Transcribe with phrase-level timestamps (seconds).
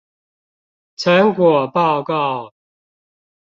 [0.95, 2.51] 成果報告